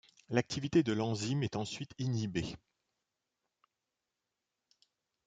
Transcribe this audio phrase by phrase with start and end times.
[0.31, 2.55] L'activité de l'enzyme est ensuite inhibée.